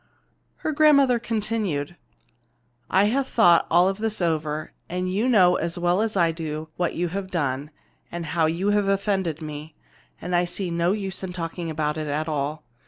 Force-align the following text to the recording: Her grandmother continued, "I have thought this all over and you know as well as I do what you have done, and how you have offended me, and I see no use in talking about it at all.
Her 0.65 0.71
grandmother 0.71 1.19
continued, 1.19 1.95
"I 2.89 3.05
have 3.05 3.27
thought 3.27 3.69
this 3.99 4.19
all 4.19 4.27
over 4.31 4.71
and 4.89 5.13
you 5.13 5.29
know 5.29 5.57
as 5.57 5.77
well 5.77 6.01
as 6.01 6.17
I 6.17 6.31
do 6.31 6.69
what 6.75 6.95
you 6.95 7.09
have 7.09 7.29
done, 7.29 7.69
and 8.11 8.25
how 8.25 8.47
you 8.47 8.71
have 8.71 8.87
offended 8.87 9.43
me, 9.43 9.75
and 10.19 10.35
I 10.35 10.45
see 10.45 10.71
no 10.71 10.91
use 10.93 11.21
in 11.21 11.33
talking 11.33 11.69
about 11.69 11.97
it 11.97 12.07
at 12.07 12.27
all. 12.27 12.63